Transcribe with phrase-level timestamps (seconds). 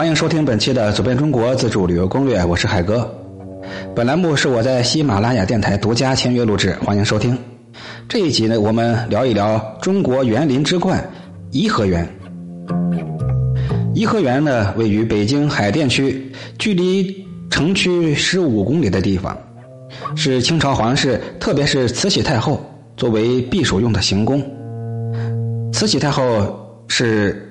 [0.00, 3.06] 欢迎收听本期的《走遍中国自助旅游攻略》，我是海哥。
[3.94, 7.36] 本栏目是我在喜马拉雅电台独家签约录制，欢迎收听。
[8.08, 11.06] 这一集呢，我们聊一聊中国园林之冠——
[11.52, 12.08] 颐和园。
[13.92, 19.36] 颐和园呢，位于北京海淀区，距离城区十五公里的地方，
[20.16, 22.58] 是清朝皇室，特别是慈禧太后
[22.96, 24.42] 作为避暑用的行宫。
[25.74, 27.46] 慈禧太后是。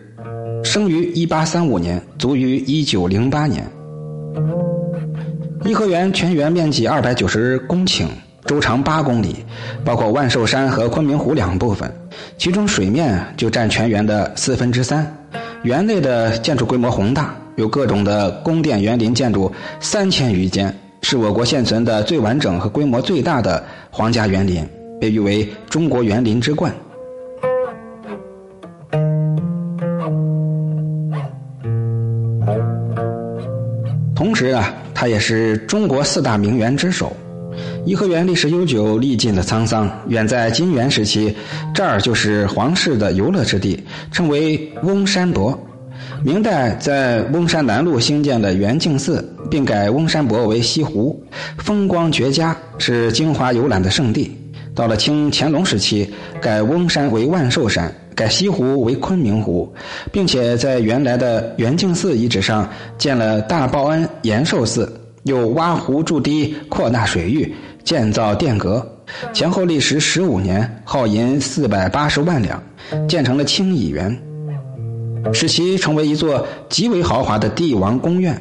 [0.69, 3.65] 生于一八三五年，卒于一九零八年。
[5.63, 8.05] 颐和园全园面积二百九十公顷，
[8.45, 9.37] 周长八公里，
[9.83, 11.91] 包括万寿山和昆明湖两部分，
[12.37, 15.11] 其中水面就占全园的四分之三。
[15.63, 24.63] 园内的建筑规模宏大，有各种的宫殿园林建筑三千余间，是我国现存的最完整和规模最大的皇家园林，
[25.01, 26.71] 被誉为中国园林之冠。
[34.19, 37.15] 同时啊，它也是中国四大名园之首。
[37.85, 39.89] 颐和园历史悠久，历尽了沧桑。
[40.09, 41.33] 远在金元时期，
[41.73, 43.81] 这儿就是皇室的游乐之地，
[44.11, 45.57] 称为翁山泊。
[46.21, 51.23] 明代在翁山南路兴建的圆净寺，并改翁山泊为西湖，
[51.57, 54.37] 风光绝佳，是京华游览的圣地。
[54.75, 57.89] 到了清乾隆时期，改翁山为万寿山。
[58.19, 59.73] 改西湖为昆明湖，
[60.11, 64.91] 并且在原来的圆净寺遗址上建了大报恩延寿寺，
[65.23, 67.55] 又挖湖筑堤扩大水域，
[67.85, 68.85] 建造殿阁，
[69.31, 72.61] 前后历时十五年，耗银四百八十万两，
[73.07, 74.13] 建成了清漪园，
[75.31, 78.37] 使其成为一座极为豪华的帝王宫苑。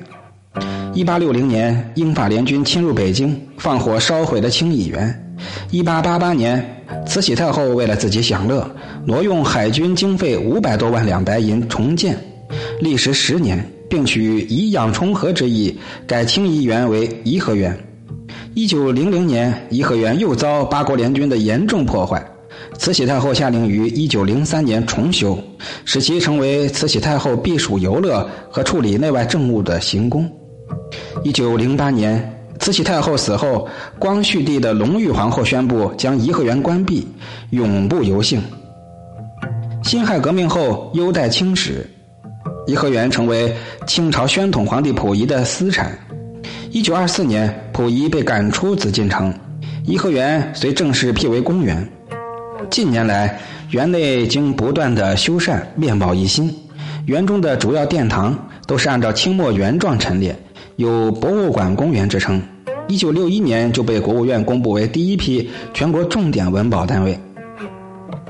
[0.93, 5.37] 一八六零年，英法联军侵入北京，放火烧毁了清漪园。
[5.71, 6.75] 一八八八年。
[7.09, 8.71] 慈禧太后为了自己享乐，
[9.07, 12.15] 挪用海军经费五百多万两白银重建，
[12.81, 15.75] 历时十年，并取颐养冲和之意，
[16.07, 17.77] 改清漪园为颐和园。
[18.53, 22.23] 一九零零年，颐和园又遭八国联军的严重破坏，
[22.77, 25.37] 慈禧太后下令于一九零三年重修，
[25.87, 30.31] 使其成为慈禧太后避暑游乐和处理内外政务的行宫。
[31.25, 32.38] 一九零八年。
[32.59, 37.07] 慈禧太后死后，光绪帝的隆裕皇后宣布将颐和园关闭，
[37.51, 38.43] 永不游幸。
[39.83, 41.89] 辛亥革命后，优待清史，
[42.67, 43.55] 颐和园成为
[43.87, 45.97] 清朝宣统皇帝溥仪的私产。
[46.71, 49.33] 一九二四年，溥仪被赶出紫禁城，
[49.87, 51.89] 颐和园遂正式辟为公园。
[52.69, 53.41] 近年来，
[53.71, 56.55] 园内经不断的修缮，面貌一新。
[57.07, 58.37] 园中的主要殿堂
[58.67, 60.37] 都是按照清末原状陈列。
[60.79, 62.41] 有博物馆公园之称，
[62.87, 67.19] 一九六一年就被国务院公布为第一批全国重点文保单位。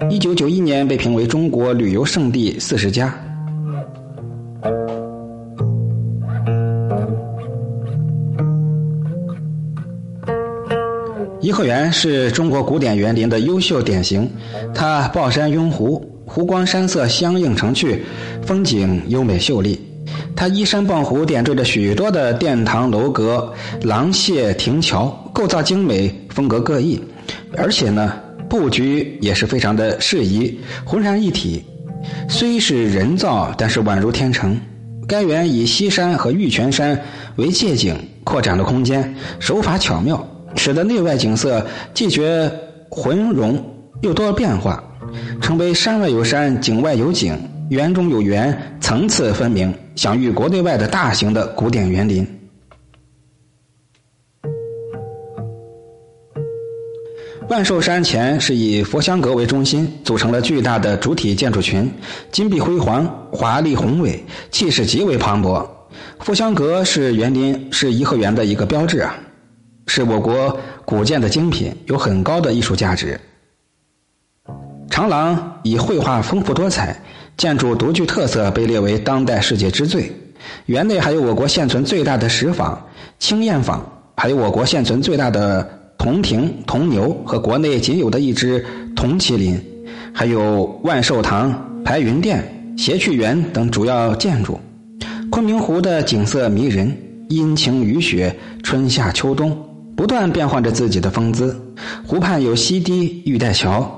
[0.08, 3.14] 一九九一年被评为中国旅游胜地四十家。
[11.42, 14.26] 颐和园是中国古典园林的优秀典型，
[14.74, 18.06] 它抱山拥湖，湖光山色相映成趣，
[18.40, 19.78] 风景优美秀丽。
[20.36, 23.52] 它依山傍湖，点缀着许多的殿堂楼阁、
[23.82, 27.00] 廊榭亭桥，构造精美，风格各异，
[27.56, 28.12] 而且呢，
[28.48, 31.64] 布局也是非常的适宜，浑然一体。
[32.28, 34.58] 虽是人造，但是宛如天成。
[35.08, 37.00] 该园以西山和玉泉山
[37.36, 40.24] 为借景，扩展了空间，手法巧妙，
[40.54, 42.50] 使得内外景色既觉
[42.90, 43.58] 浑融
[44.02, 44.84] 又多变化，
[45.40, 47.36] 成为山外有山，景外有景。
[47.68, 52.26] 园中有园，层次分明，享誉国内外的大型的古典园林。
[57.48, 61.90] 万寿山前是以佛香阁为中心，组成了巨大的主体建筑群，
[62.32, 65.68] 金碧辉煌、华丽宏伟，气势极为磅礴。
[66.20, 69.14] 佛香阁是园林，是颐和园的一个标志啊，
[69.86, 73.20] 是我国古建的精品，有很高的艺术价值。
[74.90, 76.98] 长廊以绘画丰富多彩。
[77.38, 80.12] 建筑独具特色，被列为当代世界之最。
[80.66, 82.76] 园内还有我国现存最大的石坊
[83.20, 83.80] 青燕坊，
[84.16, 89.56] 还有我国现存最大的铜亭铜牛和国内仅有的一只铜麒麟，
[90.12, 94.58] 还有万寿堂、排云殿、谐趣园等主要建筑。
[95.30, 96.92] 昆明湖的景色迷人，
[97.28, 99.56] 阴晴雨雪，春夏秋冬，
[99.96, 101.56] 不断变换着自己的风姿。
[102.04, 103.94] 湖畔有西堤、玉带桥。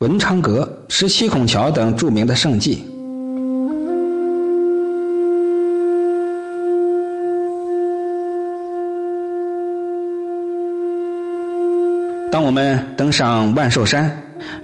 [0.00, 2.84] 文昌阁、十七孔桥等著名的胜迹。
[12.30, 14.14] 当我们登上万寿山，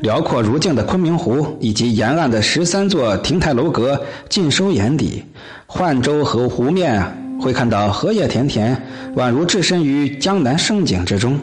[0.01, 3.99] 辽阔如镜的昆明湖以及沿岸的十三座亭台楼阁
[4.29, 5.25] 尽收眼底。
[5.67, 7.03] 泛舟河湖面
[7.41, 8.77] 会看到荷叶田田，
[9.17, 11.41] 宛如置身于江南胜景之中。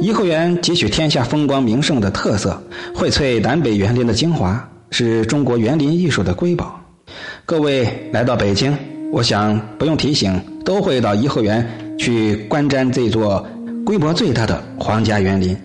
[0.00, 2.60] 颐和园汲取天下风光名胜的特色，
[2.94, 6.80] 荟萃南北园林的精华，是中国园林艺术的瑰宝。
[7.46, 8.76] 各位来到北京，
[9.12, 11.66] 我想不用提醒，都会到颐和园
[11.98, 13.46] 去观瞻这座
[13.86, 15.56] 规模最大的皇家园林。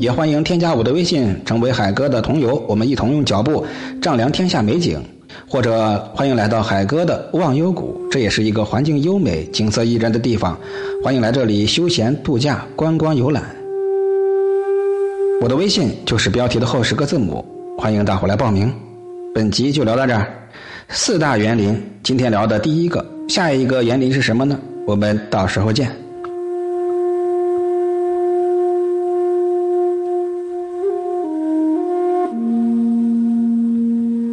[0.00, 3.66] 也欢迎添加我的微信，成为海哥的同游，我们一同用脚步
[4.00, 5.00] 丈量天下美景。
[5.46, 10.58] 或者欢迎来到海哥的忘忧谷，这也是一个环境优美、景色宜人的地方，
[11.04, 13.44] 欢迎来这里休闲度假、观光游览。
[15.40, 17.44] 我的微信就是标题的后十个字母，
[17.78, 18.74] 欢迎大伙来报名。
[19.32, 20.26] 本集就聊到这儿，
[20.88, 24.58] 四大园林，今天聊的第一个，下一个园林是什么呢？
[24.84, 26.07] 我们到时候见。